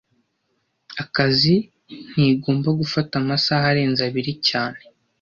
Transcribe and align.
Akazi 1.03 1.55
ntigomba 2.11 2.69
gufata 2.79 3.13
amasaha 3.21 3.65
arenze 3.71 4.01
abiri 4.09 4.33
cyane 4.47 4.79